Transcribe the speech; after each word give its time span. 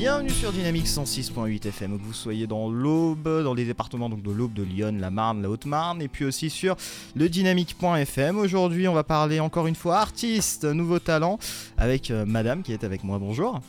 Bienvenue 0.00 0.30
sur 0.30 0.50
Dynamique 0.50 0.86
106.8 0.86 1.68
FM, 1.68 1.98
que 1.98 2.02
vous 2.02 2.14
soyez 2.14 2.46
dans 2.46 2.70
l'Aube, 2.70 3.42
dans 3.44 3.52
les 3.52 3.66
départements 3.66 4.08
donc 4.08 4.22
de 4.22 4.30
l'Aube, 4.30 4.54
de 4.54 4.62
Lyon, 4.62 4.96
la 4.98 5.10
Marne, 5.10 5.42
la 5.42 5.50
Haute-Marne, 5.50 6.00
et 6.00 6.08
puis 6.08 6.24
aussi 6.24 6.48
sur 6.48 6.74
le 7.14 7.28
dynamique.fm. 7.28 8.38
Aujourd'hui, 8.38 8.88
on 8.88 8.94
va 8.94 9.04
parler 9.04 9.40
encore 9.40 9.66
une 9.66 9.74
fois 9.74 9.98
artiste, 9.98 10.64
nouveau 10.64 11.00
talent, 11.00 11.38
avec 11.76 12.10
euh, 12.10 12.24
Madame 12.24 12.62
qui 12.62 12.72
est 12.72 12.82
avec 12.82 13.04
moi. 13.04 13.18
Bonjour. 13.18 13.60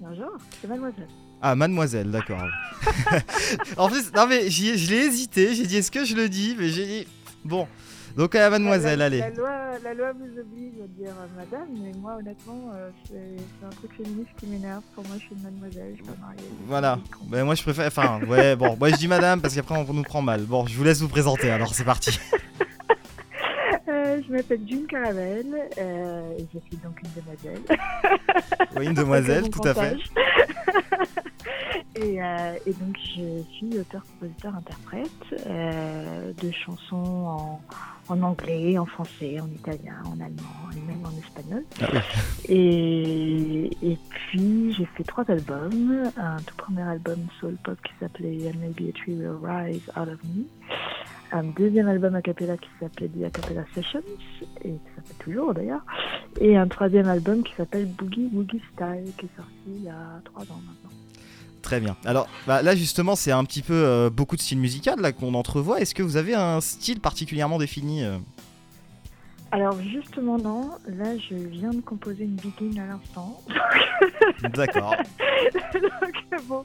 Bonjour, 0.00 0.30
c'est 0.62 0.66
Mademoiselle. 0.66 1.08
Ah, 1.42 1.54
Mademoiselle, 1.54 2.10
d'accord. 2.10 2.48
en 3.76 3.90
plus, 3.90 4.14
non 4.14 4.26
mais 4.26 4.48
je 4.48 4.90
l'ai 4.90 4.96
hésité, 4.96 5.54
j'ai 5.54 5.66
dit 5.66 5.76
est-ce 5.76 5.90
que 5.90 6.06
je 6.06 6.16
le 6.16 6.30
dis, 6.30 6.56
mais 6.58 6.70
j'ai 6.70 6.86
dit 6.86 7.06
bon. 7.44 7.68
Donc 8.16 8.34
à 8.34 8.48
mademoiselle, 8.50 8.98
la, 9.00 9.06
allez. 9.06 9.18
La 9.18 9.30
loi, 9.30 9.50
la 9.82 9.94
loi 9.94 10.12
vous 10.12 10.40
oblige 10.40 10.74
à 10.82 10.86
dire 10.86 11.10
euh, 11.10 11.26
madame, 11.36 11.68
mais 11.82 11.92
moi 11.98 12.16
honnêtement, 12.18 12.70
euh, 12.74 12.90
c'est 13.08 13.66
un 13.66 13.70
truc 13.70 13.90
féministe 13.96 14.30
qui 14.38 14.46
m'énerve. 14.46 14.82
Pour 14.94 15.04
moi, 15.06 15.16
je 15.18 15.24
suis 15.24 15.34
une 15.34 15.42
mademoiselle, 15.42 15.96
je 15.98 16.02
suis 16.02 16.04
pas 16.04 16.26
mariée. 16.26 16.48
Voilà. 16.66 16.98
Ben, 17.26 17.44
moi, 17.44 17.54
je 17.54 17.62
préfère. 17.62 17.86
Enfin, 17.86 18.20
ouais, 18.26 18.54
bon, 18.54 18.76
moi 18.78 18.90
je 18.90 18.96
dis 18.96 19.08
madame 19.08 19.40
parce 19.40 19.54
qu'après 19.54 19.76
on 19.76 19.92
nous 19.92 20.02
prend 20.02 20.22
mal. 20.22 20.42
Bon, 20.42 20.66
je 20.66 20.76
vous 20.76 20.84
laisse 20.84 21.00
vous 21.00 21.08
présenter, 21.08 21.50
alors 21.50 21.74
c'est 21.74 21.84
parti. 21.84 22.18
Euh, 23.86 24.20
je 24.26 24.32
m'appelle 24.32 24.60
June 24.66 24.86
Caravelle 24.86 25.68
euh, 25.78 26.38
et 26.38 26.46
je 26.54 26.58
suis 26.58 26.76
donc 26.82 26.98
une 27.02 27.22
demoiselle. 27.22 27.62
Oui, 28.76 28.86
une 28.86 28.94
demoiselle, 28.94 29.50
tout 29.50 29.62
à 29.62 29.74
fait. 29.74 29.96
et, 31.96 32.22
euh, 32.22 32.54
et, 32.66 32.72
donc 32.72 32.96
je 32.98 33.42
suis 33.52 33.78
auteur, 33.78 34.02
compositeur, 34.04 34.54
interprète 34.56 35.46
euh, 35.46 36.32
de 36.42 36.50
chansons 36.50 36.96
en, 36.96 37.60
en, 38.08 38.22
anglais, 38.22 38.78
en 38.78 38.86
français, 38.86 39.40
en 39.40 39.48
italien, 39.48 39.96
en 40.04 40.20
allemand 40.20 40.70
et 40.76 40.80
même 40.80 41.04
en 41.04 41.18
espagnol. 41.18 41.64
Ah 41.80 41.86
oui. 41.92 42.00
et, 42.48 43.92
et, 43.92 43.98
puis 44.10 44.72
j'ai 44.72 44.86
fait 44.96 45.04
trois 45.04 45.24
albums. 45.30 46.10
Un 46.16 46.36
tout 46.36 46.56
premier 46.56 46.82
album 46.82 47.18
soul 47.40 47.56
pop 47.62 47.78
qui 47.82 47.92
s'appelait 48.00 48.48
And 48.48 48.58
Maybe 48.58 48.88
a 48.88 48.92
Tree 48.92 49.14
Will 49.14 49.38
Rise 49.42 49.90
Out 49.96 50.08
of 50.08 50.18
Me 50.24 50.44
un 51.34 51.42
deuxième 51.42 51.88
album 51.88 52.14
a 52.14 52.22
cappella 52.22 52.56
qui 52.56 52.68
s'appelait 52.78 53.08
The 53.08 53.24
Acapella 53.24 53.64
Sessions, 53.74 54.02
et 54.62 54.74
ça 54.94 55.02
fait 55.02 55.24
toujours 55.24 55.52
d'ailleurs, 55.52 55.84
et 56.40 56.56
un 56.56 56.68
troisième 56.68 57.08
album 57.08 57.42
qui 57.42 57.52
s'appelle 57.54 57.86
Boogie 57.86 58.30
Woogie 58.32 58.62
Style, 58.72 59.12
qui 59.18 59.26
est 59.26 59.36
sorti 59.36 59.52
il 59.66 59.82
y 59.82 59.88
a 59.88 60.20
trois 60.24 60.42
ans 60.42 60.60
maintenant. 60.64 60.93
Très 61.64 61.80
bien. 61.80 61.96
Alors 62.04 62.28
bah, 62.46 62.60
là 62.60 62.76
justement 62.76 63.16
c'est 63.16 63.32
un 63.32 63.42
petit 63.44 63.62
peu 63.62 63.72
euh, 63.74 64.10
beaucoup 64.10 64.36
de 64.36 64.42
style 64.42 64.58
musical 64.58 65.00
là 65.00 65.12
qu'on 65.12 65.32
entrevoit. 65.32 65.80
Est-ce 65.80 65.94
que 65.94 66.02
vous 66.02 66.18
avez 66.18 66.34
un 66.34 66.60
style 66.60 67.00
particulièrement 67.00 67.58
défini 67.58 68.04
euh? 68.04 68.18
Alors 69.50 69.80
justement 69.80 70.36
non, 70.36 70.72
là 70.86 71.16
je 71.16 71.34
viens 71.34 71.70
de 71.70 71.80
composer 71.80 72.24
une 72.24 72.36
begin 72.36 72.82
à 72.82 72.86
l'instant. 72.86 73.40
D'accord. 74.54 74.94
Donc 75.74 76.42
bon, 76.48 76.64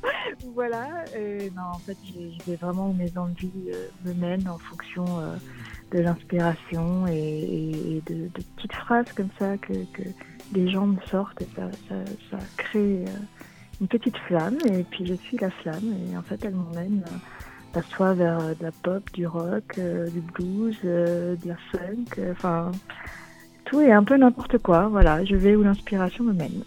voilà. 0.54 0.88
Et 1.16 1.52
non, 1.56 1.64
en 1.74 1.78
fait, 1.80 1.98
je 2.04 2.44
vais 2.50 2.58
vraiment 2.58 2.90
où 2.90 2.94
mes 2.94 3.16
envies 3.18 3.52
euh, 3.72 3.88
me 4.06 4.14
mènent 4.14 4.50
en 4.50 4.58
fonction 4.58 5.06
euh, 5.20 5.36
de 5.92 6.00
l'inspiration 6.00 7.08
et, 7.08 7.14
et 7.14 8.04
de, 8.08 8.24
de, 8.24 8.44
petites 8.56 8.74
phrases 8.74 9.12
comme 9.16 9.30
ça 9.38 9.58
que, 9.58 9.74
que 9.94 10.04
les 10.54 10.70
gens 10.70 10.88
me 10.88 11.00
sortent 11.12 11.42
et 11.42 11.48
ça, 11.56 11.70
ça, 11.88 11.96
ça 12.32 12.38
crée 12.58 13.06
euh, 13.08 13.12
une 13.82 13.88
petite 13.88 14.18
flamme 14.28 14.58
et 14.66 14.84
puis 14.84 15.06
je 15.06 15.14
suis 15.14 15.38
la 15.38 15.50
flamme 15.50 15.94
et 16.12 16.18
en 16.18 16.22
fait 16.22 16.44
elle 16.44 16.56
m'emmène 16.56 17.04
euh, 17.76 17.82
soit 17.90 18.14
vers 18.14 18.40
de 18.40 18.64
la 18.64 18.72
pop, 18.72 19.04
du 19.14 19.28
rock, 19.28 19.78
euh, 19.78 20.10
du 20.10 20.22
blues, 20.22 20.78
euh, 20.86 21.36
de 21.36 21.48
la 21.50 21.56
funk, 21.72 22.22
enfin 22.32 22.72
tout 23.66 23.82
et 23.82 23.92
un 23.92 24.04
peu 24.04 24.18
n'importe 24.18 24.58
quoi. 24.58 24.88
Voilà, 24.88 25.24
je 25.26 25.36
vais 25.36 25.56
où 25.56 25.64
l'inspiration 25.64 26.24
me 26.24 26.34
mène. 26.34 26.64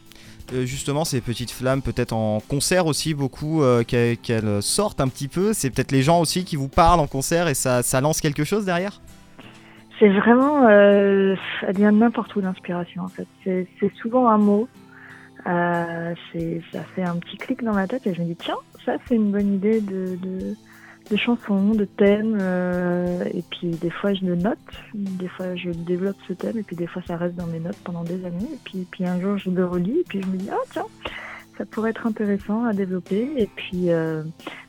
Euh, 0.52 0.64
justement, 0.64 1.04
ces 1.04 1.20
petites 1.20 1.50
flammes, 1.50 1.82
peut-être 1.82 2.12
en 2.12 2.40
concert 2.40 2.86
aussi, 2.86 3.14
beaucoup, 3.14 3.62
euh, 3.62 3.84
qu'elles 3.84 4.18
qu 4.18 4.32
sortent 4.60 5.00
un 5.00 5.08
petit 5.08 5.28
peu. 5.28 5.52
C'est 5.52 5.70
peut-être 5.70 5.92
les 5.92 6.02
gens 6.02 6.20
aussi 6.20 6.44
qui 6.44 6.56
vous 6.56 6.68
parlent 6.68 7.00
en 7.00 7.06
concert 7.06 7.48
et 7.48 7.54
ça, 7.54 7.82
ça 7.82 8.00
lance 8.00 8.20
quelque 8.20 8.44
chose 8.44 8.64
derrière? 8.64 9.00
C'est 9.98 10.08
vraiment. 10.08 10.66
Euh, 10.68 11.36
elle 11.66 11.76
vient 11.76 11.92
de 11.92 11.98
n'importe 11.98 12.34
où 12.34 12.40
l'inspiration 12.40 13.02
en 13.02 13.08
fait. 13.08 13.26
C'est 13.44 13.94
souvent 14.00 14.28
un 14.28 14.38
mot. 14.38 14.68
Euh, 15.46 16.14
ça 16.72 16.82
fait 16.94 17.02
un 17.02 17.16
petit 17.16 17.36
clic 17.36 17.64
dans 17.64 17.74
ma 17.74 17.88
tête 17.88 18.06
et 18.06 18.14
je 18.14 18.20
me 18.20 18.26
dis 18.26 18.36
tiens, 18.36 18.58
ça 18.84 18.96
c'est 19.06 19.16
une 19.16 19.32
bonne 19.32 19.54
idée 19.54 19.80
de, 19.80 20.16
de 20.16 20.54
de 21.10 21.16
chansons, 21.16 21.74
de 21.74 21.84
thèmes, 21.84 22.38
euh, 22.40 23.24
et 23.32 23.42
puis 23.50 23.68
des 23.68 23.90
fois 23.90 24.14
je 24.14 24.24
le 24.24 24.36
note, 24.36 24.58
des 24.94 25.28
fois 25.28 25.54
je 25.56 25.70
développe 25.70 26.16
ce 26.28 26.32
thème, 26.32 26.58
et 26.58 26.62
puis 26.62 26.76
des 26.76 26.86
fois 26.86 27.02
ça 27.06 27.16
reste 27.16 27.34
dans 27.34 27.46
mes 27.46 27.58
notes 27.58 27.76
pendant 27.84 28.04
des 28.04 28.24
années, 28.24 28.48
et 28.52 28.58
puis, 28.64 28.86
puis 28.90 29.04
un 29.04 29.20
jour 29.20 29.36
je 29.36 29.50
le 29.50 29.66
relis, 29.66 29.98
et 30.00 30.04
puis 30.08 30.22
je 30.22 30.26
me 30.26 30.36
dis, 30.36 30.48
ah 30.50 30.62
tiens, 30.70 30.86
ça 31.58 31.64
pourrait 31.66 31.90
être 31.90 32.06
intéressant 32.06 32.64
à 32.64 32.72
développer, 32.72 33.30
et 33.36 33.46
puis, 33.46 33.90
euh, 33.90 34.22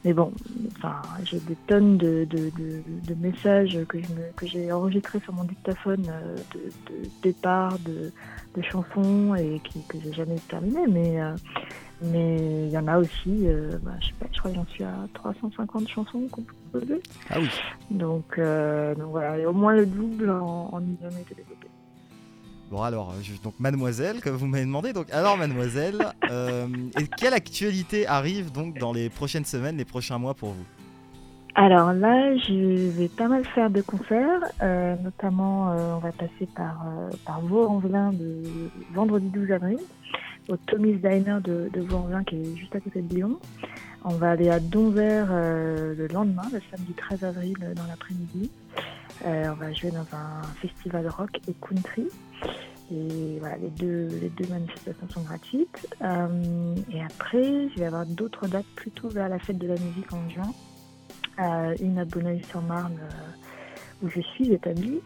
mais 0.04 0.14
bon, 0.14 0.32
enfin, 0.78 1.02
j'ai 1.24 1.40
des 1.40 1.56
tonnes 1.68 1.98
de, 1.98 2.26
de, 2.30 2.52
de, 2.58 2.84
de 3.08 3.16
messages 3.16 3.80
que 3.88 3.98
j'ai 4.44 4.72
enregistrés 4.72 5.20
sur 5.22 5.34
mon 5.34 5.44
dictaphone 5.44 6.06
euh, 6.10 6.36
de, 6.54 7.04
de 7.04 7.10
départ, 7.22 7.80
de, 7.80 8.12
de 8.56 8.62
chansons, 8.62 9.36
et 9.36 9.62
qui, 9.64 9.82
que 9.88 9.98
j'ai 10.04 10.14
jamais 10.14 10.38
terminé, 10.50 10.86
mais 10.88 11.20
mais 12.04 12.68
il 12.68 12.70
y 12.70 12.78
en 12.78 12.88
a 12.88 12.98
aussi, 12.98 13.48
euh, 13.48 13.78
bah, 13.82 13.92
je 14.02 14.08
sais 14.08 14.14
pas, 14.20 14.26
je 14.32 14.40
crois 14.40 14.52
que 14.52 14.58
j'en 14.58 14.66
suis 14.66 14.84
à 14.84 14.94
350 15.14 15.88
chansons 15.88 16.28
composées. 16.28 17.02
Ah 17.30 17.38
oui. 17.40 17.50
Donc, 17.92 18.38
euh, 18.38 18.94
donc 18.96 19.12
voilà, 19.12 19.38
et 19.38 19.46
au 19.46 19.54
moins 19.54 19.74
le 19.74 19.86
double 19.86 20.30
en, 20.30 20.70
en 20.74 20.80
été 20.82 21.36
développé. 21.36 21.68
Bon 22.74 22.82
alors, 22.82 23.14
je, 23.22 23.40
donc 23.40 23.54
Mademoiselle, 23.60 24.20
comme 24.20 24.34
vous 24.34 24.48
m'avez 24.48 24.66
demandé, 24.66 24.94
donc 24.94 25.06
alors 25.14 25.38
Mademoiselle, 25.38 26.08
euh, 26.32 26.66
quelle 27.20 27.36
actualité 27.36 28.08
arrive 28.08 28.52
donc 28.52 28.80
dans 28.80 28.92
les 28.92 29.12
prochaines 29.12 29.46
semaines, 29.46 29.78
les 29.78 29.86
prochains 29.86 30.18
mois 30.18 30.34
pour 30.34 30.54
vous? 30.54 30.66
Alors 31.54 31.94
là, 31.94 32.36
je 32.36 32.90
vais 32.90 33.10
pas 33.10 33.28
mal 33.28 33.46
faire 33.46 33.70
de 33.70 33.82
concerts, 33.82 34.42
euh, 34.64 34.96
notamment 35.04 35.70
euh, 35.70 35.94
on 35.98 36.00
va 36.00 36.12
passer 36.14 36.48
par, 36.56 36.84
euh, 36.88 37.12
par 37.28 37.42
Vaux-en-Velin 37.42 38.12
de 38.12 38.42
vendredi 38.92 39.28
12 39.28 39.52
avril 39.52 39.78
au 40.50 40.58
Tommy's 40.58 41.00
Diner 41.00 41.38
de, 41.44 41.70
Vaux-en-Velin 41.76 42.24
qui 42.24 42.38
est 42.38 42.56
juste 42.56 42.76
à 42.76 42.80
côté 42.80 43.04
de 43.04 43.14
Lyon. 43.14 43.38
On 44.04 44.16
va 44.16 44.32
aller 44.32 44.50
à 44.50 44.60
Donvers 44.60 45.28
euh, 45.32 45.94
le 45.96 46.08
lendemain, 46.08 46.44
le 46.52 46.60
samedi 46.72 46.94
13 46.94 47.24
avril 47.24 47.56
euh, 47.62 47.74
dans 47.74 47.86
l'après-midi. 47.88 48.50
Euh, 49.26 49.50
on 49.52 49.56
va 49.56 49.72
jouer 49.74 49.92
dans 49.92 50.06
un 50.16 50.42
festival 50.62 51.08
rock 51.08 51.40
et 51.48 51.54
country. 51.54 52.08
Et 52.92 53.40
voilà, 53.40 53.58
les 53.58 53.70
deux, 53.70 54.08
les 54.22 54.30
deux 54.30 54.48
manifestations 54.48 55.10
sont 55.10 55.22
gratuites. 55.22 55.88
Euh, 56.02 56.76
et 56.92 57.02
après, 57.02 57.70
je 57.70 57.80
vais 57.80 57.86
avoir 57.86 58.06
d'autres 58.06 58.48
dates 58.48 58.66
plutôt 58.76 59.10
vers 59.10 59.30
la 59.30 59.40
fête 59.40 59.58
de 59.58 59.68
la 59.68 59.76
musique 59.76 60.12
en 60.12 60.30
juin. 60.30 60.54
Euh, 61.40 61.76
une 61.80 61.98
à 61.98 62.06
Bonneuil-sur-Marne 62.06 63.00
où 64.02 64.10
je 64.10 64.20
suis 64.20 64.52
établie, 64.52 65.00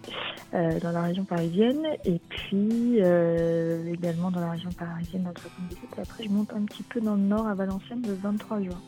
dans 0.52 0.92
la 0.92 1.04
région 1.04 1.24
parisienne, 1.24 1.86
et 2.04 2.20
puis 2.30 2.98
également 2.98 4.32
dans 4.32 4.40
la 4.40 4.50
région 4.50 4.72
parisienne 4.72 5.32
78. 5.36 5.78
Et 5.98 6.02
après, 6.02 6.24
je 6.24 6.30
monte 6.30 6.52
un 6.52 6.64
petit 6.64 6.82
peu 6.82 7.00
dans 7.00 7.14
le 7.14 7.22
nord 7.22 7.46
à 7.48 7.54
Valenciennes 7.54 8.02
le 8.08 8.16
23 8.16 8.62
juin. 8.64 8.82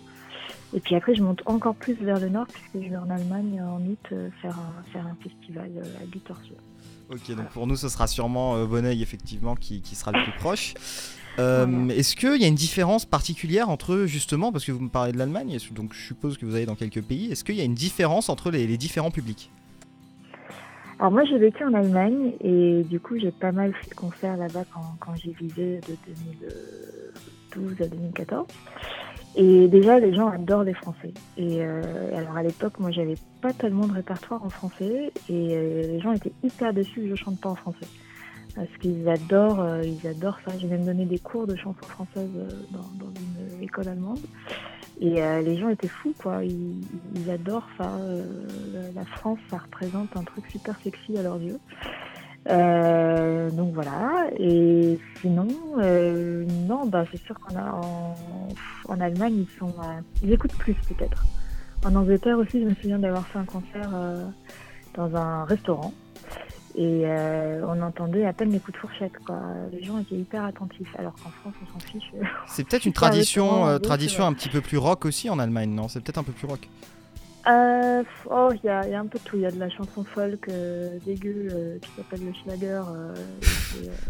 Et 0.74 0.80
puis 0.80 0.96
après, 0.96 1.16
je 1.16 1.24
monte 1.24 1.42
encore 1.46 1.76
plus 1.76 1.94
vers 1.94 2.20
le 2.20 2.30
nord, 2.30 2.46
puisque 2.48 2.86
je 2.86 2.90
vais 2.90 2.98
en 2.98 3.10
Allemagne 3.10 3.62
en 3.62 3.82
août 3.82 4.00
euh, 4.12 4.30
faire, 4.42 4.56
un, 4.58 4.92
faire 4.92 5.06
un 5.08 5.18
festival 5.24 5.72
à 6.02 6.06
Gütersloh. 6.06 6.56
Ok, 7.10 7.28
donc 7.28 7.36
voilà. 7.36 7.50
pour 7.50 7.66
nous, 7.66 7.76
ce 7.76 7.90
sera 7.90 8.06
sûrement 8.06 8.56
euh, 8.56 8.66
Bonneuil, 8.66 9.02
effectivement, 9.02 9.56
qui, 9.56 9.82
qui, 9.82 9.96
sera 9.96 10.12
le 10.12 10.24
plus 10.24 10.34
proche. 10.34 10.74
Euh, 11.38 11.66
voilà. 11.66 11.94
Est-ce 11.94 12.18
qu'il 12.18 12.42
y 12.42 12.44
a 12.44 12.48
une 12.48 12.56
différence 12.56 13.06
particulière 13.06 13.70
entre, 13.70 14.06
justement, 14.08 14.52
parce 14.52 14.66
que 14.66 14.74
vous 14.74 14.82
me 14.82 14.90
parlez 14.90 15.14
de 15.14 15.18
l'Allemagne, 15.18 15.58
donc 15.72 15.94
je 15.94 16.02
suppose 16.02 16.38
que 16.38 16.46
vous 16.46 16.54
allez 16.56 16.66
dans 16.66 16.76
quelques 16.76 17.02
pays, 17.02 17.32
est-ce 17.32 17.46
qu'il 17.46 17.56
y 17.56 17.62
a 17.62 17.64
une 17.64 17.76
différence 17.76 18.28
entre 18.28 18.52
les, 18.52 18.68
les 18.68 18.78
différents 18.78 19.12
publics? 19.12 19.50
Alors 21.00 21.14
moi 21.14 21.24
j'ai 21.24 21.38
vécu 21.38 21.64
en 21.64 21.74
Allemagne 21.74 22.34
et 22.42 22.84
du 22.84 23.00
coup 23.00 23.18
j'ai 23.18 23.32
pas 23.32 23.54
mal 23.54 23.74
fait 23.74 23.90
de 23.90 23.96
concerts 23.96 24.36
là-bas 24.36 24.66
quand, 24.74 24.98
quand 25.00 25.16
j'y 25.16 25.32
vivais 25.32 25.80
de 25.88 25.96
2012 27.56 27.82
à 27.84 27.88
2014. 27.88 28.46
Et 29.36 29.68
déjà 29.68 30.00
les 30.00 30.14
gens 30.14 30.28
adorent 30.28 30.64
les 30.64 30.74
Français. 30.74 31.14
Et 31.38 31.62
euh, 31.62 32.18
alors 32.18 32.38
à 32.38 32.44
l'époque 32.44 32.80
moi 32.80 32.92
j'avais 32.92 33.16
pas 33.42 33.54
tellement 33.54 33.88
de 33.88 33.94
répertoire 33.94 34.44
en 34.44 34.50
français 34.50 35.12
et 35.30 35.50
euh, 35.52 35.82
les 35.84 36.00
gens 36.00 36.12
étaient 36.12 36.34
hyper 36.44 36.74
déçus 36.74 37.02
que 37.02 37.10
je 37.10 37.16
chante 37.16 37.40
pas 37.40 37.50
en 37.50 37.56
français. 37.56 37.88
Parce 38.56 38.70
qu'ils 38.82 39.08
adorent, 39.08 39.62
euh, 39.62 39.84
ils 39.84 40.08
adorent 40.08 40.40
ça. 40.46 40.58
J'ai 40.58 40.68
même 40.68 40.86
donné 40.86 41.06
des 41.06 41.20
cours 41.20 41.46
de 41.46 41.56
chansons 41.56 41.88
françaises 41.88 42.30
dans, 42.72 43.06
dans 43.06 43.14
une 43.56 43.64
école 43.64 43.88
allemande. 43.88 44.20
Et 45.02 45.22
euh, 45.22 45.42
les 45.42 45.58
gens 45.58 45.70
étaient 45.70 45.88
fous, 45.88 46.14
quoi. 46.18 46.44
Ils, 46.44 46.82
ils 47.16 47.30
adorent 47.30 47.70
ça. 47.78 47.90
Euh, 47.90 48.24
la 48.94 49.06
France, 49.06 49.40
ça 49.50 49.58
représente 49.58 50.16
un 50.18 50.24
truc 50.24 50.46
super 50.48 50.78
sexy 50.82 51.18
à 51.18 51.24
leurs 51.24 51.42
yeux. 51.42 51.60
Euh, 52.50 53.50
donc 53.52 53.74
voilà. 53.74 54.28
Et 54.38 55.00
sinon, 55.22 55.48
euh, 55.78 56.46
non, 56.68 56.86
bah 56.86 57.06
c'est 57.12 57.22
sûr 57.24 57.40
qu'on 57.40 57.56
a 57.56 57.72
en, 57.72 58.16
en, 58.88 59.00
Allemagne, 59.00 59.46
ils 59.48 59.60
sont, 59.60 59.74
ils 60.24 60.32
écoutent 60.32 60.58
plus 60.58 60.76
peut-être. 60.88 61.26
En 61.86 61.96
Angleterre 61.96 62.38
aussi, 62.38 62.62
je 62.62 62.66
me 62.66 62.76
souviens 62.76 63.00
d'avoir 63.00 63.26
fait 63.28 63.40
un 63.40 63.46
concert 63.46 63.92
dans 64.96 65.16
un 65.16 65.46
restaurant. 65.46 65.94
Et 66.76 67.02
euh, 67.04 67.62
on 67.68 67.82
entendait 67.82 68.26
à 68.26 68.34
peine 68.34 68.52
les 68.52 68.60
coups 68.60 68.74
de 68.74 68.82
fourchette. 68.82 69.12
Quoi. 69.26 69.40
Les 69.72 69.84
gens 69.84 69.98
étaient 70.00 70.16
hyper 70.16 70.46
attentifs, 70.46 70.96
alors 70.98 71.14
qu'en 71.16 71.30
France, 71.30 71.54
on 71.62 71.74
s'en 71.74 71.86
fiche. 71.86 72.12
C'est 72.48 72.64
peut-être 72.64 72.86
une 72.86 72.94
tradition, 72.94 73.68
euh, 73.68 73.80
tradition 73.80 74.26
un 74.26 74.34
petit 74.34 74.50
peu 74.50 74.62
plus 74.62 74.78
rock 74.78 75.06
aussi 75.06 75.30
en 75.30 75.40
Allemagne, 75.40 75.72
non? 75.72 75.88
C'est 75.88 76.02
peut-être 76.02 76.20
un 76.20 76.24
peu 76.24 76.32
plus 76.32 76.48
rock. 76.48 76.70
Euh, 77.48 78.04
oh, 78.30 78.50
il 78.54 78.68
y, 78.68 78.70
a 78.70 79.00
un 79.00 79.06
peu 79.06 79.18
de 79.18 79.24
tout. 79.24 79.38
Il 79.38 79.42
y 79.42 79.46
a 79.46 79.52
de 79.52 79.60
la 79.60 79.70
chanson 79.70 80.04
folk 80.04 80.50
dégueu 81.06 81.80
qui 81.82 81.90
s'appelle 81.96 82.26
le 82.26 82.34
Schlager. 82.34 82.82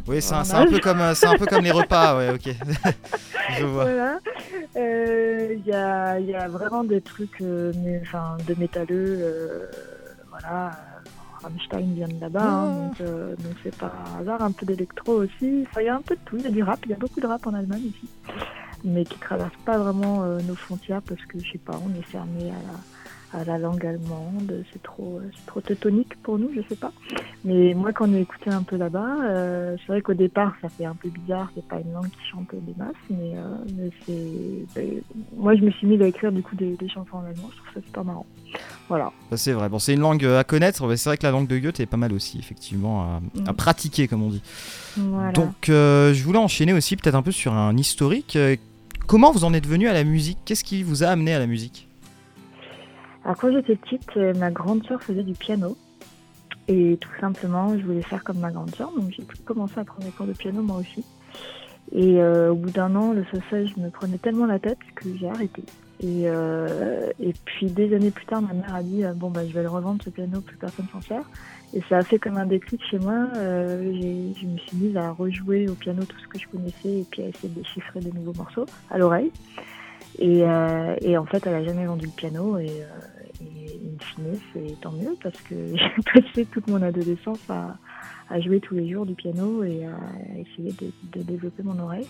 oui, 0.08 0.22
c'est 0.22 0.34
un, 0.34 0.66
peu 0.66 0.80
comme, 0.80 1.02
un 1.02 1.14
peu 1.38 1.46
comme 1.46 1.64
les 1.64 1.72
repas, 1.72 2.18
ouais, 2.18 2.30
ok. 2.32 2.56
Je 3.60 3.66
vois. 3.66 3.84
Voilà. 3.84 4.20
Il 4.76 5.62
y, 5.66 5.74
a, 5.74 6.20
y, 6.20 6.36
a, 6.36 6.48
vraiment 6.48 6.84
des 6.84 7.02
trucs 7.02 7.40
mais, 7.42 8.02
de 8.48 8.56
métalleux. 8.60 9.70
voilà 10.30 10.72
Rammstein 11.42 11.94
vient 11.94 12.08
de 12.08 12.20
là-bas, 12.20 12.44
hein, 12.44 12.92
euh, 13.02 13.36
donc 13.38 13.54
c'est 13.64 13.76
pas 13.76 13.94
hasard. 14.20 14.42
Un 14.42 14.52
peu 14.52 14.66
d'électro 14.66 15.14
aussi. 15.14 15.66
il 15.78 15.84
y 15.84 15.88
a 15.88 15.96
un 15.96 16.02
peu 16.02 16.16
de 16.16 16.22
tout. 16.26 16.38
Il 16.38 16.44
y 16.44 16.48
a 16.48 16.52
du 16.52 16.64
rap. 16.64 16.80
Il 16.86 16.92
y 16.92 16.94
a 16.94 16.98
beaucoup 16.98 17.22
de 17.22 17.28
rap 17.28 17.46
en 17.48 17.54
Allemagne 17.54 17.86
ici, 17.86 18.10
mais 18.84 19.06
qui 19.06 19.18
traverse 19.20 19.56
pas 19.66 19.78
vraiment 19.78 20.24
euh, 20.24 20.40
nos 20.48 20.56
frontières 20.56 21.02
parce 21.02 21.22
que 21.26 21.40
je 21.40 21.52
sais 21.52 21.58
pas, 21.58 21.80
on 21.84 21.98
est 21.98 22.04
fermé 22.04 22.52
à 22.52 22.62
la 22.72 22.80
à 23.34 23.44
la 23.44 23.58
langue 23.58 23.86
allemande. 23.86 24.64
C'est 24.74 24.82
trop, 24.82 25.22
trop 25.46 25.62
teutonique 25.62 26.16
pour 26.24 26.38
nous, 26.38 26.50
je 26.56 26.62
sais 26.68 26.76
pas. 26.76 26.92
Mais 27.46 27.74
moi, 27.74 27.94
quand 27.94 28.10
on 28.10 28.14
a 28.14 28.20
écouté 28.20 28.50
un 28.50 28.64
peu 28.64 28.76
là-bas, 28.76 29.18
euh, 29.24 29.76
c'est 29.80 29.88
vrai 29.88 30.02
qu'au 30.02 30.14
départ, 30.14 30.54
ça 30.62 30.70
fait 30.70 30.86
un 30.86 30.96
peu 30.96 31.10
bizarre. 31.10 31.50
C'est 31.56 31.68
pas 31.68 31.80
une 31.80 31.94
langue 31.94 32.10
qui 32.10 32.30
chante 32.32 32.48
des 32.54 32.74
masses, 32.78 32.96
mais, 33.10 33.38
euh, 33.38 33.90
c'est. 34.06 34.66
Ben, 34.76 35.02
moi, 35.38 35.56
je 35.56 35.62
me 35.62 35.72
suis 35.72 35.88
mis 35.88 36.02
à 36.02 36.08
écrire 36.08 36.32
du 36.32 36.42
coup 36.42 36.56
des, 36.56 36.78
chansons 36.88 37.18
en 37.18 37.20
allemand. 37.20 37.50
Je 37.52 37.58
trouve 37.58 37.74
ça 37.76 37.82
super 37.86 38.04
marrant. 38.04 38.26
Voilà. 38.88 39.12
c'est 39.36 39.54
vrai. 39.54 39.70
Bon, 39.70 39.80
c'est 39.80 39.94
une 39.94 40.00
langue 40.00 40.26
à 40.26 40.44
connaître. 40.44 40.96
C'est 40.96 41.10
vrai 41.10 41.18
que 41.18 41.24
la 41.24 41.32
langue 41.32 41.48
de 41.48 41.58
Goethe 41.58 41.80
est 41.80 41.86
pas 41.86 41.98
mal 41.98 42.14
aussi, 42.14 42.40
effectivement, 42.40 43.04
à, 43.04 43.20
mm. 43.20 43.54
pratiquer, 43.56 44.08
comme 44.08 44.24
on 44.24 44.30
dit. 44.30 44.42
Donc, 45.34 45.70
euh, 45.70 46.14
je 46.14 46.24
voulais 46.24 46.40
enchaîner 46.40 46.74
aussi 46.74 46.96
peut-être 46.98 47.16
un 47.16 47.22
peu 47.22 47.32
sur 47.32 47.54
un 47.54 47.78
historique. 47.78 48.38
Comment 49.08 49.32
vous 49.32 49.44
en 49.44 49.54
êtes 49.54 49.68
venu 49.68 49.88
à 49.88 49.94
la 49.94 50.04
musique? 50.04 50.38
Qu'est-ce 50.46 50.64
qui 50.64 50.84
vous 50.84 51.04
a 51.04 51.08
amené 51.08 51.34
à 51.34 51.40
la 51.40 51.48
musique? 51.48 51.89
Alors 53.24 53.38
quand 53.38 53.52
j'étais 53.52 53.76
petite, 53.76 54.10
euh, 54.18 54.34
ma 54.36 54.52
grande 54.52 54.86
sœur 54.86 55.02
faisait 55.02 55.24
du 55.24 55.34
piano. 55.34 55.78
Et 56.68 56.98
tout 57.02 57.10
simplement, 57.20 57.78
je 57.78 57.84
voulais 57.84 58.04
faire 58.04 58.24
comme 58.24 58.40
ma 58.40 58.52
grande 58.52 58.74
sœur, 58.76 58.92
donc 58.96 59.10
j'ai 59.10 59.24
commencé 59.44 59.80
à 59.80 59.84
prendre 59.84 60.04
des 60.04 60.12
cours 60.12 60.28
de 60.28 60.34
piano 60.34 60.62
moi 60.62 60.78
aussi. 60.78 61.04
Et 61.92 62.22
euh, 62.22 62.52
au 62.52 62.56
bout 62.56 62.70
d'un 62.70 62.96
an, 62.96 63.14
le 63.14 63.26
solfège 63.26 63.76
me 63.78 63.90
prenait 63.90 64.20
tellement 64.20 64.46
la 64.46 64.60
tête 64.60 64.78
que 64.96 65.06
j'ai 65.20 65.28
arrêté. 65.28 65.64
Et, 66.02 66.26
euh, 66.28 67.10
et, 67.20 67.34
puis 67.44 67.66
des 67.72 67.94
années 67.96 68.12
plus 68.12 68.26
tard, 68.28 68.42
ma 68.42 68.54
mère 68.54 68.74
a 68.74 68.84
dit 68.84 69.04
bon 69.16 69.32
bah 69.32 69.46
je 69.46 69.52
vais 69.52 69.64
le 69.64 69.70
revendre 69.70 70.02
ce 70.04 70.12
piano, 70.12 70.42
plus 70.42 70.58
personne 70.58 70.86
s'en 70.94 71.02
sert. 71.02 71.24
Et 71.74 71.82
ça 71.90 71.98
a 71.98 72.04
fait 72.04 72.20
comme 72.20 72.38
un 72.38 72.46
déclic 72.46 72.82
chez 72.90 73.00
moi. 73.00 73.28
je 73.34 74.46
me 74.46 74.58
suis 74.60 74.78
mise 74.78 74.96
à 74.96 75.12
rejouer 75.12 75.68
au 75.68 75.74
piano 75.74 76.06
tout 76.06 76.20
ce 76.20 76.28
que 76.28 76.40
je 76.40 76.48
connaissais 76.48 77.00
et 77.00 77.06
puis 77.10 77.24
à 77.24 77.28
essayer 77.28 77.50
de 77.50 77.60
déchiffrer 77.60 78.00
des 78.00 78.12
nouveaux 78.12 78.34
morceaux 78.34 78.66
à 78.92 79.00
l'oreille. 79.00 79.32
Et, 80.18 80.40
et, 81.02 81.18
en 81.18 81.26
fait, 81.26 81.46
elle 81.46 81.54
a 81.54 81.64
jamais 81.64 81.86
vendu 81.86 82.08
le 82.08 82.12
piano 82.12 82.58
et, 82.58 82.84
et 83.42 83.80
in 83.86 84.04
fine, 84.04 84.40
c'est 84.54 84.80
tant 84.82 84.92
mieux 84.92 85.16
parce 85.22 85.40
que 85.42 85.56
j'ai 85.76 86.22
passé 86.22 86.46
toute 86.46 86.68
mon 86.68 86.82
adolescence 86.82 87.50
à, 87.50 87.78
jouer 88.42 88.60
tous 88.60 88.76
les 88.76 88.90
jours 88.90 89.06
du 89.06 89.16
piano 89.16 89.64
et 89.64 89.86
à 89.86 89.98
essayer 90.38 90.72
de, 90.74 91.24
développer 91.24 91.64
mon 91.64 91.80
oreille. 91.80 92.08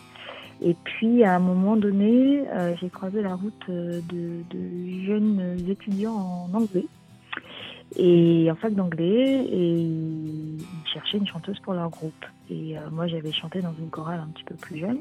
Et 0.62 0.76
puis 0.84 1.24
à 1.24 1.36
un 1.36 1.40
moment 1.40 1.78
donné, 1.78 2.44
euh, 2.50 2.76
j'ai 2.82 2.90
croisé 2.90 3.22
la 3.22 3.36
route 3.36 3.54
euh, 3.70 4.02
de, 4.10 5.06
jeunes 5.06 5.58
étudiants 5.70 6.50
en 6.52 6.54
anglais 6.54 6.86
et 7.96 8.50
en 8.52 8.56
fac 8.56 8.74
d'anglais 8.74 9.46
et 9.46 9.80
ils 9.80 10.60
cherchaient 10.94 11.18
une 11.18 11.28
chanteuse 11.28 11.60
pour 11.60 11.74
leur 11.74 11.90
groupe. 11.90 12.26
Et 12.50 12.78
euh, 12.78 12.82
moi 12.92 13.08
j'avais 13.08 13.32
chanté 13.32 13.62
dans 13.62 13.74
une 13.80 13.90
chorale 13.90 14.20
un 14.20 14.32
petit 14.34 14.44
peu 14.44 14.56
plus 14.56 14.80
jeune. 14.80 15.00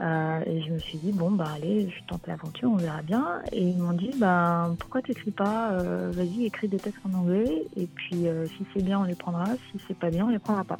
Euh, 0.00 0.40
et 0.46 0.62
je 0.62 0.70
me 0.72 0.78
suis 0.78 0.98
dit, 0.98 1.12
bon, 1.12 1.30
bah 1.30 1.48
allez, 1.54 1.90
je 1.90 2.04
tente 2.06 2.26
l'aventure, 2.26 2.70
on 2.70 2.76
verra 2.76 3.02
bien. 3.02 3.40
Et 3.52 3.62
ils 3.62 3.78
m'ont 3.78 3.92
dit, 3.92 4.12
bah 4.16 4.70
pourquoi 4.78 5.02
t'écris 5.02 5.30
pas 5.30 5.72
euh, 5.72 6.10
Vas-y, 6.14 6.46
écris 6.46 6.68
des 6.68 6.78
textes 6.78 7.00
en 7.04 7.18
anglais, 7.18 7.66
et 7.76 7.86
puis 7.86 8.26
euh, 8.26 8.46
si 8.46 8.64
c'est 8.72 8.82
bien, 8.82 9.00
on 9.00 9.04
les 9.04 9.14
prendra, 9.14 9.44
si 9.70 9.80
c'est 9.86 9.98
pas 9.98 10.10
bien, 10.10 10.24
on 10.24 10.30
les 10.30 10.38
prendra 10.38 10.64
pas. 10.64 10.78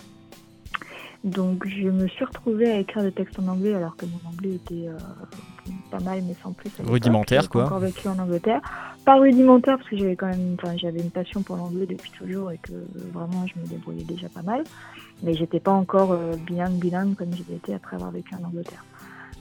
Donc 1.23 1.69
je 1.69 1.89
me 1.89 2.09
suis 2.09 2.25
retrouvée 2.25 2.71
à 2.71 2.79
écrire 2.79 3.03
des 3.03 3.13
textes 3.13 3.39
en 3.39 3.47
anglais 3.47 3.75
alors 3.75 3.95
que 3.95 4.07
mon 4.07 4.31
anglais 4.31 4.55
était 4.55 4.89
pas 5.91 6.01
mal, 6.01 6.23
mais 6.27 6.35
sans 6.43 6.53
plus. 6.53 6.71
Rudimentaire, 6.83 7.51
quoi. 7.51 7.67
encore 7.67 7.81
vécu 7.81 8.09
en 8.09 8.19
Angleterre. 8.19 8.63
Pas 9.05 9.17
rudimentaire 9.17 9.77
parce 9.77 9.91
que 9.91 9.99
j'avais 9.99 10.17
quand 10.17 10.29
même, 10.29 10.57
j'avais 10.77 11.01
une 11.01 11.11
passion 11.11 11.43
pour 11.43 11.57
l'anglais 11.57 11.85
depuis 11.85 12.11
toujours 12.13 12.51
et 12.53 12.57
que 12.57 12.73
vraiment 13.13 13.47
je 13.47 13.61
me 13.61 13.67
débrouillais 13.67 14.05
déjà 14.05 14.31
pas 14.31 14.41
mal. 14.41 14.65
Mais 15.23 15.35
j'étais 15.35 15.61
pas 15.61 15.73
encore 15.73 16.17
bilingue, 16.47 16.79
bilingue 16.79 17.15
comme 17.15 17.35
j'ai 17.35 17.55
été 17.55 17.75
après 17.75 17.97
avoir 17.97 18.13
vécu 18.13 18.35
en 18.35 18.43
Angleterre. 18.43 18.83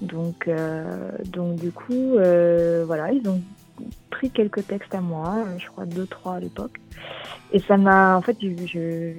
Donc, 0.01 0.47
euh, 0.47 1.11
donc 1.25 1.55
du 1.57 1.71
coup, 1.71 2.15
euh, 2.15 2.83
voilà, 2.85 3.11
ils 3.11 3.27
ont 3.27 3.41
pris 4.09 4.29
quelques 4.29 4.65
textes 4.67 4.93
à 4.93 5.01
moi, 5.01 5.45
je 5.57 5.67
crois 5.67 5.85
deux, 5.85 6.05
trois 6.05 6.35
à 6.35 6.39
l'époque. 6.39 6.79
Et 7.51 7.59
ça 7.59 7.77
m'a, 7.77 8.15
en 8.15 8.21
fait, 8.21 8.37
je, 8.41 9.13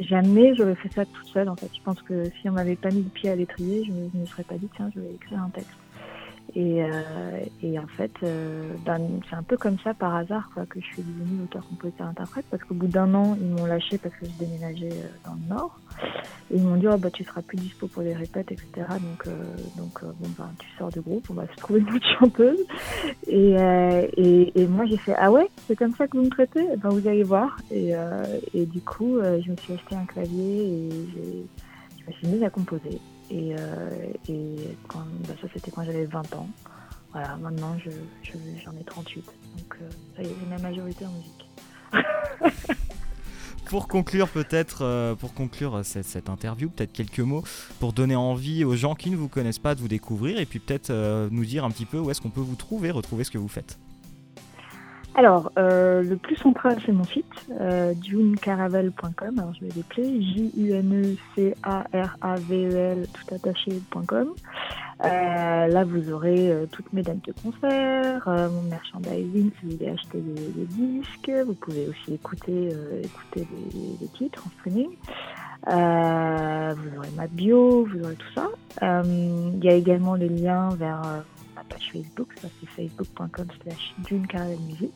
jamais 0.00 0.54
j'aurais 0.54 0.74
fait 0.76 0.92
ça 0.92 1.04
toute 1.04 1.26
seule. 1.26 1.48
En 1.48 1.56
fait, 1.56 1.70
je 1.74 1.82
pense 1.82 2.00
que 2.02 2.24
si 2.40 2.48
on 2.48 2.52
m'avait 2.52 2.76
pas 2.76 2.90
mis 2.90 3.02
le 3.02 3.08
pied 3.08 3.30
à 3.30 3.36
l'étrier, 3.36 3.84
je 3.84 3.92
ne 3.92 4.20
me 4.20 4.26
serais 4.26 4.44
pas 4.44 4.56
dit 4.56 4.68
tiens, 4.76 4.90
je 4.94 5.00
vais 5.00 5.14
écrire 5.14 5.42
un 5.42 5.50
texte. 5.50 5.70
Et, 6.54 6.84
euh, 6.84 7.40
et 7.62 7.78
en 7.78 7.86
fait, 7.86 8.12
euh, 8.22 8.74
ben, 8.84 9.00
c'est 9.28 9.36
un 9.36 9.42
peu 9.42 9.56
comme 9.56 9.78
ça 9.78 9.94
par 9.94 10.14
hasard 10.14 10.50
que 10.68 10.80
je 10.80 10.84
suis 10.84 11.02
devenue 11.02 11.44
auteur-compositeur-interprète 11.44 12.44
parce 12.50 12.62
qu'au 12.64 12.74
bout 12.74 12.88
d'un 12.88 13.14
an, 13.14 13.36
ils 13.40 13.48
m'ont 13.48 13.64
lâché 13.64 13.96
parce 13.96 14.14
que 14.16 14.26
je 14.26 14.44
déménageais 14.44 14.92
euh, 14.92 15.08
dans 15.24 15.32
le 15.34 15.48
Nord. 15.48 15.78
Et 16.50 16.56
ils 16.56 16.62
m'ont 16.62 16.76
dit 16.76 16.86
oh, 16.88 16.98
bah, 16.98 17.10
tu 17.10 17.24
seras 17.24 17.40
plus 17.40 17.56
dispo 17.56 17.86
pour 17.86 18.02
les 18.02 18.12
répètes, 18.12 18.52
etc. 18.52 18.68
Donc, 18.76 19.34
donc 19.78 20.04
bon, 20.04 20.28
ben, 20.38 20.50
tu 20.58 20.68
sors 20.76 20.90
du 20.90 21.00
groupe, 21.00 21.26
on 21.30 21.34
va 21.34 21.46
se 21.46 21.56
trouver 21.56 21.80
une 21.80 21.94
autre 21.94 22.18
chanteuse. 22.18 22.60
Et, 23.26 23.56
et, 24.54 24.66
moi, 24.66 24.84
j'ai 24.84 24.98
fait 24.98 25.14
ah 25.16 25.32
ouais, 25.32 25.48
c'est 25.66 25.76
comme 25.76 25.94
ça 25.94 26.06
que 26.06 26.18
vous 26.18 26.24
me 26.24 26.30
traitez? 26.30 26.66
Ben, 26.76 26.90
Vous 26.90 27.08
allez 27.08 27.22
voir. 27.22 27.56
Et 27.70 28.66
du 28.66 28.80
coup, 28.82 29.18
je 29.22 29.50
me 29.50 29.56
suis 29.56 29.72
acheté 29.72 29.96
un 29.96 30.04
clavier 30.04 30.64
et 30.64 30.90
je 31.98 32.06
me 32.06 32.12
suis 32.12 32.26
mise 32.26 32.42
à 32.42 32.50
composer. 32.50 33.00
Et, 33.32 33.54
euh, 33.58 34.12
bah, 35.26 35.34
ça, 35.40 35.48
c'était 35.54 35.70
quand 35.70 35.84
j'avais 35.84 36.04
20 36.04 36.34
ans. 36.34 36.48
Voilà, 37.12 37.36
maintenant, 37.36 37.76
j'en 37.84 37.90
je, 38.22 38.36
j'en 38.62 38.72
ai 38.72 38.84
38. 38.84 39.24
Donc, 39.24 39.76
euh, 39.80 39.90
ça 40.16 40.22
y 40.22 40.26
est, 40.26 40.34
j'ai 40.38 40.46
ma 40.46 40.58
majorité 40.58 41.06
en 41.06 41.12
musique. 41.12 41.48
pour 43.66 43.88
conclure 43.88 44.28
peut-être, 44.28 44.82
euh, 44.82 45.14
pour 45.14 45.32
conclure 45.32 45.80
cette, 45.82 46.04
cette 46.04 46.28
interview, 46.28 46.68
peut-être 46.68 46.92
quelques 46.92 47.20
mots 47.20 47.42
pour 47.80 47.94
donner 47.94 48.16
envie 48.16 48.64
aux 48.64 48.76
gens 48.76 48.94
qui 48.94 49.10
ne 49.10 49.16
vous 49.16 49.28
connaissent 49.28 49.58
pas 49.58 49.74
de 49.74 49.80
vous 49.80 49.88
découvrir 49.88 50.38
et 50.38 50.46
puis 50.46 50.58
peut-être 50.58 50.90
nous 51.30 51.44
dire 51.44 51.64
un 51.64 51.70
petit 51.70 51.86
peu 51.86 51.98
où 51.98 52.10
est-ce 52.10 52.20
qu'on 52.20 52.30
peut 52.30 52.40
vous 52.40 52.56
trouver, 52.56 52.90
retrouver 52.90 53.24
ce 53.24 53.30
que 53.30 53.38
vous 53.38 53.48
faites. 53.48 53.78
Alors, 55.14 55.52
euh, 55.58 56.02
le 56.02 56.16
plus 56.16 56.36
central, 56.36 56.78
c'est 56.86 56.92
mon 56.92 57.04
site, 57.04 57.26
euh, 57.60 57.92
junecaravel.com. 58.02 59.38
Alors, 59.38 59.52
je 59.54 59.66
vais 59.66 59.72
l'appeler 59.76 60.22
J-U-N-E-C-A-R-A-V-E-L, 60.22 63.06
tout 63.12 63.34
attaché.com. 63.34 64.34
Euh, 65.04 65.66
là, 65.66 65.84
vous 65.84 66.10
aurez 66.12 66.50
euh, 66.50 66.64
toutes 66.70 66.90
mes 66.92 67.02
dates 67.02 67.24
de 67.26 67.34
concert, 67.42 68.22
euh, 68.28 68.48
mon 68.48 68.62
merchandising 68.62 69.50
si 69.50 69.66
vous 69.66 69.72
voulez 69.76 69.90
acheter 69.90 70.20
des, 70.20 70.64
disques. 70.64 71.32
Vous 71.44 71.54
pouvez 71.54 71.88
aussi 71.88 72.14
écouter, 72.14 72.68
écouter 73.02 73.48
des, 74.00 74.06
titres 74.08 74.44
en 74.46 74.50
streaming. 74.60 74.90
vous 75.66 76.98
aurez 76.98 77.10
ma 77.16 77.26
bio, 77.26 77.84
vous 77.84 78.04
aurez 78.04 78.14
tout 78.14 78.32
ça. 78.34 78.48
Il 78.80 79.62
y 79.62 79.68
a 79.68 79.74
également 79.74 80.14
les 80.14 80.28
liens 80.28 80.70
vers 80.76 81.02
page 81.64 81.90
Facebook, 81.92 82.28
ça 82.40 82.48
c'est 82.60 82.68
facebook.com 82.68 83.46
slash 83.62 83.94
Music, 84.66 84.92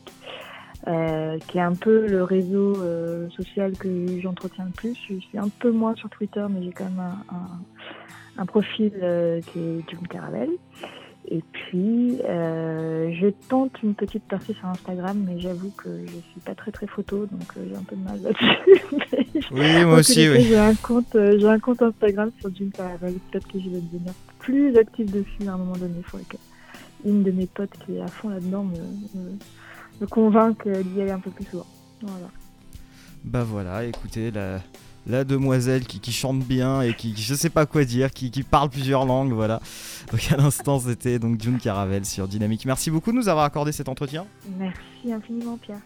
euh, 0.87 1.39
qui 1.49 1.59
est 1.59 1.63
un 1.63 1.75
peu 1.75 2.07
le 2.07 2.23
réseau 2.23 2.77
euh, 2.77 3.29
social 3.31 3.73
que 3.73 4.21
j'entretiens 4.21 4.67
le 4.67 4.71
plus. 4.71 4.95
Je 5.09 5.19
suis 5.19 5.39
un 5.39 5.49
peu 5.49 5.71
moins 5.71 5.95
sur 5.95 6.09
Twitter, 6.11 6.45
mais 6.51 6.63
j'ai 6.63 6.73
quand 6.73 6.85
même 6.85 7.01
un, 7.01 8.41
un, 8.41 8.47
profil 8.47 8.93
euh, 9.03 9.41
qui 9.41 9.59
est 9.59 9.89
Dune 9.89 10.07
Caravelle. 10.09 10.51
Et 11.29 11.43
puis, 11.51 12.19
je 12.23 13.31
tente 13.49 13.83
une 13.83 13.97
petite 13.97 14.23
percée 14.29 14.53
sur 14.55 14.69
Instagram, 14.69 15.25
mais 15.27 15.41
j'avoue 15.41 15.73
que 15.73 15.89
je 16.07 16.13
suis 16.13 16.41
pas 16.45 16.55
très 16.55 16.71
très 16.71 16.87
photo, 16.87 17.27
donc 17.27 17.53
j'ai 17.57 17.75
un 17.75 17.83
peu 17.83 17.97
de 17.97 18.03
mal 18.03 18.21
là-dessus. 18.23 19.49
oui, 19.51 19.85
moi 19.85 19.99
aussi, 19.99 20.29
oui. 20.29 20.43
J'ai 20.43 20.57
un 20.57 20.77
compte, 20.77 21.09
j'ai 21.15 21.49
un 21.49 21.59
compte 21.59 21.83
Instagram 21.83 22.31
sur 22.39 22.49
Dune 22.51 22.71
Caravelle. 22.71 23.15
Peut-être 23.33 23.49
que 23.49 23.59
je 23.59 23.71
vais 23.71 23.81
devenir 23.81 24.13
plus 24.39 24.77
active 24.77 25.11
dessus 25.11 25.49
à 25.49 25.55
un 25.55 25.57
moment 25.57 25.73
donné. 25.73 25.95
Il 25.97 26.05
faudrait 26.05 26.27
que 26.29 26.37
une 27.05 27.23
de 27.23 27.31
mes 27.31 27.47
potes 27.47 27.77
qui 27.85 27.97
est 27.97 28.01
à 28.01 28.07
fond 28.07 28.29
là-dedans 28.29 28.65
me, 28.65 28.79
me, 30.01 30.07
convainc 30.07 30.67
d'y 30.67 31.03
aller 31.03 31.11
un 31.11 31.21
peu 31.21 31.31
plus 31.31 31.45
souvent. 31.45 31.67
Voilà. 32.03 32.29
Bah 33.25 33.45
voilà, 33.45 33.85
écoutez, 33.85 34.31
la, 34.31 34.61
la 35.07 35.25
demoiselle 35.25 35.85
qui, 35.85 36.01
qui, 36.01 36.13
chante 36.13 36.41
bien 36.41 36.83
et 36.83 36.95
qui, 36.95 37.15
je 37.17 37.35
sais 37.35 37.51
pas 37.51 37.67
quoi 37.67 37.85
dire, 37.85 38.11
qui, 38.11 38.31
qui 38.31 38.43
parle 38.43 38.71
plusieurs 38.71 39.05
langues, 39.05 39.33
voilà. 39.33 39.61
Donc 40.11 40.33
à 40.33 40.37
l'instant 40.37 40.79
c'était 40.79 41.19
donc 41.19 41.41
June 41.41 41.59
Caravel 41.59 42.05
sur 42.05 42.29
Dynamique. 42.29 42.67
Merci 42.67 42.91
beaucoup 42.91 43.13
de 43.13 43.17
nous 43.17 43.29
avoir 43.29 43.45
accordé 43.45 43.73
cet 43.73 43.89
entretien. 43.89 44.27
Merci 44.59 45.13
infiniment 45.13 45.59
Pierre. 45.59 45.81